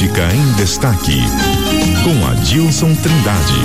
Política 0.00 0.34
em 0.34 0.52
Destaque, 0.54 1.20
com 2.02 2.26
Adilson 2.28 2.94
Trindade. 2.94 3.60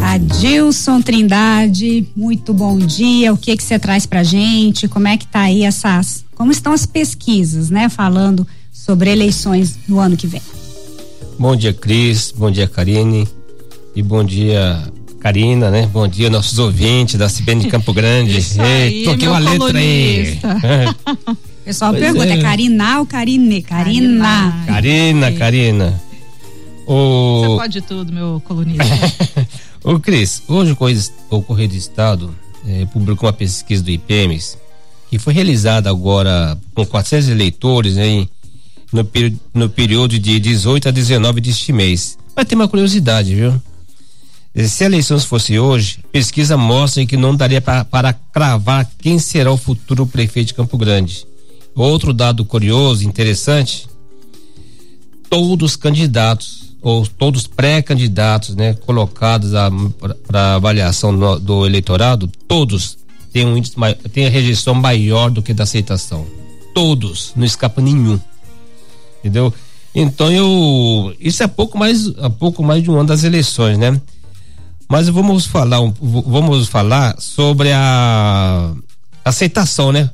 Adilson 0.00 1.02
Trindade, 1.02 2.06
muito 2.14 2.54
bom 2.54 2.78
dia. 2.78 3.32
O 3.32 3.36
que 3.36 3.56
que 3.56 3.64
você 3.64 3.76
traz 3.76 4.06
pra 4.06 4.22
gente? 4.22 4.86
Como 4.86 5.08
é 5.08 5.16
que 5.16 5.26
tá 5.26 5.40
aí 5.40 5.64
essas, 5.64 6.24
como 6.36 6.52
estão 6.52 6.72
as 6.72 6.86
pesquisas, 6.86 7.68
né, 7.68 7.88
falando 7.88 8.46
sobre 8.72 9.10
eleições 9.10 9.76
no 9.88 9.98
ano 9.98 10.16
que 10.16 10.28
vem? 10.28 10.42
Bom 11.36 11.56
dia, 11.56 11.72
Cris. 11.72 12.32
Bom 12.36 12.52
dia, 12.52 12.68
Karine. 12.68 13.26
E 13.96 14.00
bom 14.00 14.22
dia, 14.22 14.80
Karina, 15.18 15.72
né? 15.72 15.90
Bom 15.92 16.06
dia, 16.06 16.30
nossos 16.30 16.60
ouvintes 16.60 17.16
da 17.16 17.28
CBN 17.28 17.62
de 17.62 17.68
Campo 17.68 17.92
Grande. 17.92 18.30
Isso 18.38 18.62
aí, 18.62 19.02
toquei 19.02 19.26
uma 19.26 19.40
letra 19.40 19.76
aí. 19.76 20.38
pessoal 21.66 21.90
Pois 21.92 22.02
pergunta, 22.04 22.26
é. 22.32 22.38
é. 22.38 22.42
Karina 22.42 22.98
ou 23.00 23.06
Karine? 23.06 23.62
Karina. 23.62 24.64
Karina, 24.66 25.32
Karina. 25.32 26.00
Você 26.86 26.92
O, 26.92 27.56
pode 27.58 27.80
tudo, 27.82 28.12
meu 28.12 28.40
colunista. 28.44 28.84
o 29.84 29.98
Cris, 29.98 30.42
hoje 30.46 30.72
o 30.72 31.42
Correio- 31.42 31.68
do 31.68 31.74
Estado 31.74 32.34
eh, 32.66 32.86
publicou 32.92 33.26
uma 33.26 33.32
pesquisa 33.32 33.82
do 33.82 33.90
IPEMES 33.90 34.56
que 35.10 35.18
foi 35.18 35.32
realizada 35.34 35.88
agora 35.90 36.56
com 36.74 36.84
400 36.86 37.28
eleitores 37.28 37.94
né, 37.96 38.26
no, 38.92 39.08
no 39.54 39.68
período 39.68 40.18
de 40.18 40.38
18 40.40 40.88
a 40.88 40.90
19 40.92 41.40
deste 41.40 41.72
mês. 41.72 42.16
Mas 42.34 42.46
tem 42.46 42.56
uma 42.56 42.66
curiosidade, 42.68 43.34
viu? 43.34 43.60
Eh, 44.54 44.66
Se 44.68 44.84
a 44.84 44.86
eleição 44.86 45.18
fosse 45.18 45.58
hoje, 45.58 45.98
pesquisa 46.12 46.56
mostra 46.56 47.04
que 47.06 47.16
não 47.16 47.34
daria 47.34 47.60
pra- 47.60 47.84
para 47.84 48.12
cravar 48.12 48.88
quem 48.98 49.18
será 49.18 49.50
o 49.52 49.56
futuro 49.56 50.06
prefeito 50.06 50.48
de 50.48 50.54
Campo 50.54 50.76
Grande. 50.78 51.26
Outro 51.76 52.14
dado 52.14 52.42
curioso, 52.42 53.04
interessante, 53.06 53.86
todos 55.28 55.72
os 55.72 55.76
candidatos 55.76 56.74
ou 56.80 57.06
todos 57.06 57.42
os 57.42 57.46
pré-candidatos, 57.46 58.54
né, 58.56 58.72
colocados 58.74 59.50
para 60.26 60.54
avaliação 60.54 61.12
no- 61.12 61.38
do 61.38 61.66
eleitorado, 61.66 62.30
todos 62.48 62.96
têm 63.32 63.44
um 63.44 63.56
índice 63.58 63.74
têm 64.12 64.26
a 64.26 64.30
rejeição 64.30 64.74
maior 64.74 65.30
do 65.30 65.42
que 65.42 65.52
da 65.52 65.64
aceitação. 65.64 66.26
Todos, 66.74 67.32
não 67.36 67.44
escapa 67.44 67.82
nenhum. 67.82 68.18
Entendeu? 69.20 69.52
Então 69.94 70.30
eu 70.30 71.14
isso 71.20 71.42
é 71.42 71.46
pouco 71.46 71.76
mais 71.76 72.06
a 72.18 72.30
pouco 72.30 72.62
mais 72.62 72.82
de 72.82 72.90
um 72.90 72.94
ano 72.96 73.08
das 73.08 73.24
eleições, 73.24 73.76
né? 73.76 74.00
Mas 74.88 75.08
vamos 75.08 75.44
falar 75.46 75.80
vamos 76.00 76.68
falar 76.68 77.20
sobre 77.20 77.72
a 77.72 78.72
aceitação, 79.24 79.90
né? 79.92 80.10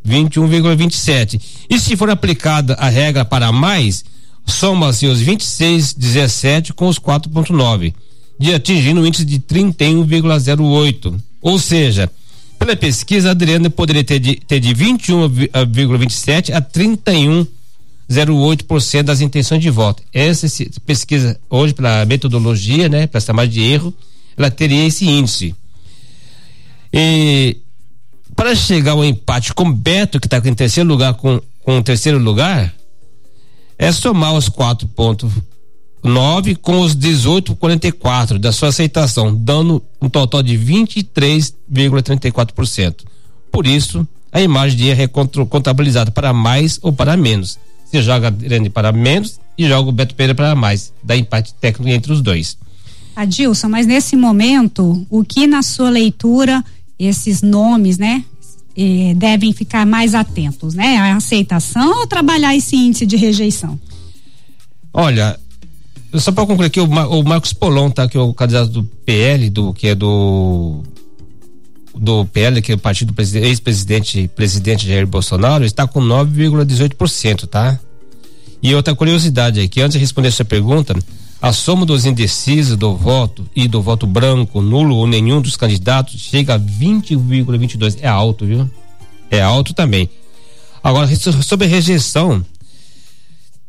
Né? 0.05 0.17
21,27. 0.17 1.41
E 1.69 1.79
se 1.79 1.97
for 1.97 2.11
aplicada 2.11 2.75
a 2.75 2.89
regra 2.89 3.25
para 3.25 3.51
mais, 3.51 4.05
soma-se 4.47 5.07
os 5.07 5.21
26,17 5.21 6.73
com 6.73 6.89
os 6.89 6.99
4,9, 6.99 7.95
de 8.39 8.53
atingindo 8.53 9.01
um 9.01 9.07
índice 9.07 9.25
de 9.25 9.39
31,08. 9.41 11.19
Ou 11.41 11.59
seja, 11.59 12.11
pela 12.59 12.77
pesquisa, 12.77 13.29
a 13.29 13.31
Adriana 13.33 13.71
poderia 13.71 14.05
ter 14.05 14.19
de, 14.19 14.37
ter 14.37 14.61
de 14.61 14.75
21,27 14.75 16.55
a 16.55 16.61
31,08% 16.63 19.03
das 19.03 19.21
intenções 19.21 19.63
de 19.63 19.71
voto. 19.71 20.03
Essa 20.13 20.47
pesquisa, 20.87 21.41
hoje, 21.49 21.73
pela 21.75 22.05
metodologia, 22.05 22.89
né, 22.89 23.07
para 23.07 23.19
essa 23.19 23.33
margem 23.33 23.55
de 23.55 23.63
erro, 23.63 23.95
ela 24.37 24.51
teria 24.51 24.85
esse 24.87 25.07
índice. 25.07 25.55
E 26.93 27.57
para 28.37 28.55
chegar 28.55 28.93
ao 28.93 29.05
empate 29.05 29.53
com 29.55 29.73
Beto, 29.73 30.21
que 30.21 30.27
está 30.27 30.41
em 30.45 30.55
terceiro 30.55 30.89
lugar 30.89 31.15
com, 31.15 31.41
com 31.63 31.79
o 31.79 31.83
terceiro 31.83 32.19
lugar, 32.19 32.73
é 33.79 33.91
somar 33.93 34.35
os 34.35 34.49
4,9 34.49 36.57
com 36.57 36.81
os 36.81 36.97
18,44 36.97 38.39
da 38.39 38.51
sua 38.53 38.69
aceitação, 38.69 39.35
dando 39.35 39.83
um 40.01 40.09
total 40.09 40.43
de 40.43 40.57
23,34%. 40.59 43.05
Por 43.51 43.67
isso, 43.67 44.07
a 44.33 44.41
imagem 44.41 44.77
de 44.77 44.87
erro 44.89 45.03
é 45.03 45.07
contabilizada 45.07 46.11
para 46.11 46.33
mais 46.33 46.79
ou 46.83 46.93
para 46.93 47.17
menos. 47.17 47.59
Você 47.85 48.03
joga 48.03 48.27
Adriane 48.29 48.69
para 48.69 48.91
menos 48.91 49.39
e 49.57 49.69
joga 49.69 49.89
o 49.89 49.93
Beto 49.93 50.15
Pereira 50.15 50.35
para 50.35 50.57
mais. 50.57 50.93
Dá 51.03 51.17
empate 51.17 51.55
técnico 51.55 51.89
entre 51.89 52.13
os 52.13 52.21
dois. 52.21 52.59
Adilson, 53.15 53.69
mas 53.69 53.87
nesse 53.87 54.17
momento, 54.17 55.07
o 55.09 55.23
que 55.23 55.47
na 55.47 55.63
sua 55.63 55.89
leitura 55.89 56.65
esses 56.99 57.43
nomes, 57.43 57.99
né, 57.99 58.25
devem 59.17 59.53
ficar 59.53 59.87
mais 59.87 60.15
atentos, 60.15 60.75
né? 60.75 60.97
A 60.99 61.17
aceitação 61.17 62.01
ou 62.01 62.07
trabalhar 62.07 62.55
esse 62.57 62.75
índice 62.77 63.07
de 63.07 63.17
rejeição? 63.17 63.79
Olha, 64.93 65.39
só 66.15 66.31
para 66.33 66.47
concluir 66.47 66.67
aqui, 66.67 66.81
o, 66.81 66.87
Mar- 66.89 67.09
o 67.09 67.23
Marcos 67.25 67.53
Polon, 67.53 67.91
tá? 67.91 68.09
Que 68.09 68.17
é 68.17 68.21
o 68.21 68.33
candidato 68.35 68.69
do 68.71 68.85
PL, 68.85 69.51
do, 69.51 69.73
que 69.73 69.89
é 69.89 69.95
do. 69.95 70.83
Do 71.97 72.25
PL, 72.27 72.61
que 72.61 72.73
é 72.73 72.75
o 72.75 72.79
partido 72.79 73.09
do 73.09 73.15
presi- 73.15 73.39
ex-presidente 73.39 74.27
presidente 74.35 74.87
Jair 74.89 75.07
Bolsonaro, 75.07 75.65
está 75.65 75.87
com 75.87 76.01
9,18%, 76.01 77.47
tá? 77.47 77.79
E 78.61 78.75
outra 78.75 78.95
curiosidade 78.97 79.61
aqui, 79.61 79.81
antes 79.81 79.93
de 79.95 79.99
responder 80.01 80.29
essa 80.29 80.45
pergunta, 80.45 80.97
a 81.45 81.53
soma 81.53 81.85
dos 81.85 82.07
indecisos 82.07 82.75
do 82.75 82.97
voto 82.97 83.47
e 83.55 83.69
do 83.69 83.83
voto 83.83 84.07
branco, 84.07 84.63
nulo 84.63 84.97
ou 84.97 85.07
nenhum 85.07 85.43
dos 85.43 85.57
candidatos 85.59 86.19
chega 86.19 86.55
a 86.55 86.59
20,22. 86.59 87.99
É 88.01 88.09
alto, 88.09 88.47
viu? 88.47 88.71
É 89.31 89.43
alto 89.43 89.75
também. 89.75 90.09
Agora, 90.83 91.15
so- 91.15 91.43
sobre 91.43 91.67
rejeição, 91.67 92.43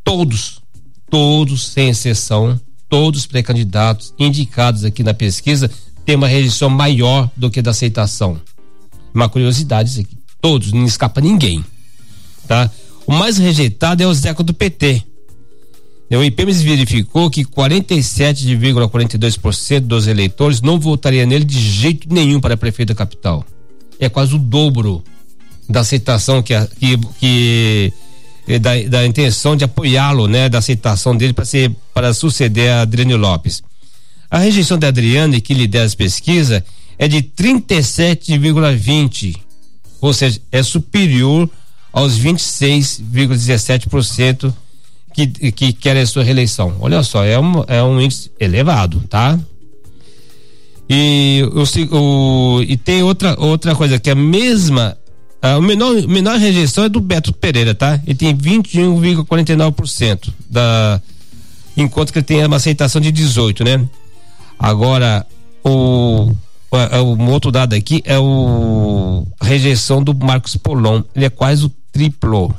todos, 0.06 0.62
todos, 1.10 1.68
sem 1.68 1.90
exceção, 1.90 2.58
todos 2.88 3.22
os 3.22 3.26
pré-candidatos 3.26 4.14
indicados 4.18 4.86
aqui 4.86 5.04
na 5.04 5.14
pesquisa 5.14 5.70
têm 6.06 6.16
uma 6.16 6.30
rejeição 6.30 6.70
maior 6.70 7.30
do 7.36 7.50
que 7.52 7.62
da 7.62 7.72
aceitação. 7.72 8.40
Uma 9.14 9.28
curiosidade 9.28 9.90
isso 9.90 10.00
aqui. 10.00 10.18
Todos, 10.40 10.72
não 10.72 10.86
escapa 10.86 11.20
ninguém. 11.20 11.62
Tá? 12.48 12.72
O 13.06 13.12
mais 13.12 13.38
rejeitado 13.38 14.02
é 14.02 14.08
o 14.08 14.14
Zeco 14.14 14.44
do 14.44 14.54
PT. 14.54 15.04
O 16.12 16.24
IPEMES 16.24 16.62
verificou 16.62 17.32
que 17.32 17.44
47,42% 17.44 19.80
dos 19.82 20.08
eleitores 20.08 20.62
não 20.62 20.80
votaria 20.80 21.26
nele 21.26 21.44
de 21.44 21.60
jeito 21.60 22.08
nenhum 22.14 22.40
para 22.40 22.56
prefeito 22.56 22.90
da 22.90 22.96
capital. 22.96 23.44
É 24.00 24.08
quase 24.08 24.36
o 24.36 24.38
dobro 24.38 25.04
da 25.68 25.80
aceitação 25.80 26.44
que, 26.44 26.54
que, 26.80 26.96
que 27.20 27.92
eh, 28.48 28.60
da, 28.60 28.80
da 28.84 29.04
intenção 29.06 29.56
de 29.56 29.64
apoiá-lo, 29.64 30.28
né, 30.28 30.48
da 30.48 30.60
aceitação 30.60 31.18
dele 31.18 31.34
para 31.34 31.46
ser 31.46 31.72
para 31.94 32.14
suceder 32.14 32.70
a 32.72 32.82
Adriane 32.82 33.16
Lopes. 33.16 33.64
A 34.30 34.38
rejeição 34.38 34.78
da 34.78 34.90
Adriane, 34.90 35.42
que 35.42 35.56
lidera 35.56 35.86
as 35.86 35.96
pesquisas, 35.96 36.62
é 37.00 37.08
de 37.08 37.24
37,20, 37.24 39.38
ou 40.00 40.14
seja, 40.14 40.40
é 40.52 40.62
superior 40.62 41.50
aos 41.92 42.20
26,17% 42.20 44.54
que, 45.16 45.52
que 45.52 45.74
querem 45.74 46.02
a 46.02 46.06
sua 46.06 46.24
reeleição. 46.24 46.76
Olha 46.82 47.02
só, 47.02 47.24
é 47.24 47.40
um, 47.40 47.64
é 47.68 47.82
um 47.82 48.02
índice 48.02 48.30
elevado, 48.38 49.02
tá? 49.10 49.40
E, 50.90 51.42
o, 51.54 51.98
o, 51.98 52.62
e 52.62 52.76
tem 52.76 53.02
outra, 53.02 53.40
outra 53.40 53.74
coisa 53.74 53.98
que 53.98 54.10
é 54.10 54.14
a 54.14 54.16
mesma. 54.16 54.98
A 55.42 55.60
menor, 55.62 55.96
menor 56.08 56.38
rejeição 56.38 56.84
é 56.84 56.90
do 56.90 57.00
Beto 57.00 57.32
Pereira, 57.32 57.74
tá? 57.74 58.00
Ele 58.06 58.16
tem 58.16 58.36
21,49% 58.36 60.30
da. 60.50 61.02
Enquanto 61.78 62.12
que 62.12 62.20
ele 62.20 62.26
tem 62.26 62.46
uma 62.46 62.58
aceitação 62.58 63.02
de 63.02 63.12
18, 63.12 63.64
né? 63.64 63.88
Agora, 64.60 65.26
o, 65.64 66.32
o 66.72 67.32
outro 67.32 67.52
dado 67.52 67.74
aqui 67.74 68.02
é 68.06 68.20
o 68.20 69.26
a 69.40 69.46
rejeição 69.46 70.04
do 70.04 70.14
Marcos 70.14 70.58
Polon. 70.58 71.04
Ele 71.16 71.26
é 71.26 71.30
quase 71.30 71.66
o 71.66 71.72
triplo 71.92 72.54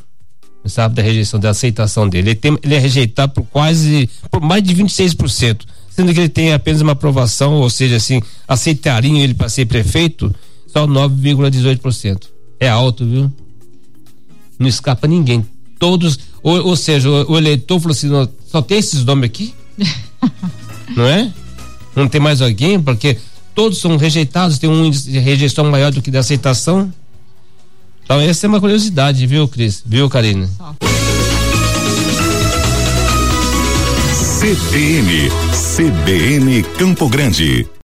sabe, 0.68 0.94
da 0.94 1.02
rejeição, 1.02 1.38
da 1.38 1.50
aceitação 1.50 2.08
dele. 2.08 2.30
Ele, 2.30 2.34
tem, 2.36 2.58
ele 2.62 2.74
é 2.74 2.78
rejeitado 2.78 3.32
por 3.32 3.44
quase, 3.44 4.08
por 4.30 4.40
mais 4.40 4.62
de 4.62 4.74
26%, 4.74 5.60
sendo 5.90 6.12
que 6.12 6.20
ele 6.20 6.28
tem 6.28 6.52
apenas 6.52 6.80
uma 6.80 6.92
aprovação, 6.92 7.54
ou 7.54 7.70
seja, 7.70 7.96
assim, 7.96 8.20
aceitariam 8.46 9.16
ele 9.16 9.34
para 9.34 9.48
ser 9.48 9.66
prefeito, 9.66 10.34
só 10.66 10.86
9,18%. 10.86 12.24
É 12.60 12.68
alto, 12.68 13.06
viu? 13.06 13.32
Não 14.58 14.68
escapa 14.68 15.06
ninguém. 15.06 15.44
Todos, 15.78 16.18
ou, 16.42 16.68
ou 16.68 16.76
seja, 16.76 17.08
o, 17.10 17.32
o, 17.32 17.38
eleitor 17.38 17.78
falou 17.78 17.92
assim: 17.92 18.08
não, 18.08 18.28
só 18.46 18.62
tem 18.62 18.78
esses 18.78 19.04
nomes 19.04 19.24
aqui? 19.24 19.54
não 20.96 21.06
é? 21.06 21.30
Não 21.94 22.08
tem 22.08 22.20
mais 22.20 22.40
alguém? 22.40 22.80
Porque 22.80 23.18
todos 23.54 23.78
são 23.78 23.96
rejeitados, 23.96 24.58
tem 24.58 24.68
um 24.68 24.84
índice 24.84 25.10
de 25.10 25.18
rejeição 25.18 25.70
maior 25.70 25.92
do 25.92 26.00
que 26.00 26.10
de 26.10 26.18
aceitação. 26.18 26.92
Então, 28.06 28.20
essa 28.20 28.46
é 28.46 28.48
uma 28.48 28.60
curiosidade, 28.60 29.26
viu, 29.26 29.48
Cris? 29.48 29.82
Viu, 29.84 30.08
Karine? 30.08 30.48
CBN, 34.38 35.28
CBN 35.74 36.62
Campo 36.78 37.08
Grande. 37.08 37.66